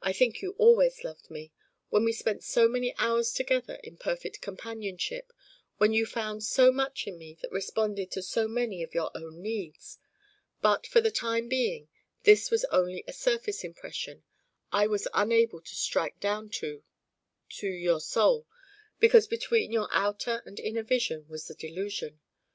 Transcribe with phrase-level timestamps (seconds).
[0.00, 1.52] I think you always loved me
[1.90, 5.30] when we spent so many hours together in perfect companionship
[5.76, 9.42] when you found so much in me that responded to so many of your own
[9.42, 9.98] needs.
[10.62, 11.88] But for the time being
[12.22, 14.24] this was only a surface impression.
[14.72, 16.82] It was unable to strike down to
[17.56, 18.46] to your soul,
[19.00, 22.20] because between your outer and inner vision was the delusion.